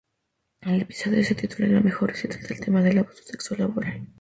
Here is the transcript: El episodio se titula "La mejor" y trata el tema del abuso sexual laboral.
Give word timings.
El 0.61 0.81
episodio 0.81 1.23
se 1.23 1.35
titula 1.35 1.67
"La 1.69 1.79
mejor" 1.79 2.11
y 2.23 2.27
trata 2.27 2.51
el 2.55 2.59
tema 2.59 2.81
del 2.81 2.97
abuso 2.97 3.21
sexual 3.21 3.59
laboral. 3.59 4.09